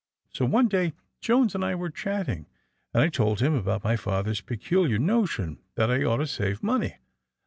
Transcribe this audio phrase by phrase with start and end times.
[0.31, 2.47] So, one day, Jones and I were chatting,
[2.91, 6.63] and I told him about my father's peculiar no tion that I ought to save
[6.63, 6.95] money.